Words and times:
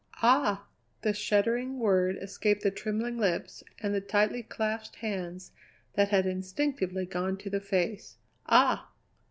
"Ah!" 0.23 0.65
The 1.03 1.13
shuddering 1.13 1.77
word 1.77 2.15
escaped 2.17 2.63
the 2.63 2.71
trembling 2.71 3.19
lips 3.19 3.61
and 3.83 3.93
the 3.93 4.01
tightly 4.01 4.41
clasped 4.41 4.95
hands 4.95 5.51
that 5.93 6.09
had 6.09 6.25
instinctively 6.25 7.05
gone 7.05 7.37
to 7.37 7.51
the 7.51 7.61
face. 7.61 8.17
"Ah!" 8.47 8.89